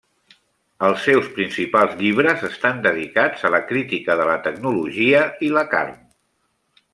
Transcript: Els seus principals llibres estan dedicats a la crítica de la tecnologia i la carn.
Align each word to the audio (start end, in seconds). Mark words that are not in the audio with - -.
Els 0.85 1.03
seus 1.09 1.27
principals 1.35 1.93
llibres 1.99 2.41
estan 2.49 2.81
dedicats 2.87 3.45
a 3.45 3.53
la 3.57 3.59
crítica 3.73 4.17
de 4.23 4.27
la 4.31 4.39
tecnologia 4.49 5.21
i 5.51 5.53
la 5.59 5.67
carn. 5.77 5.95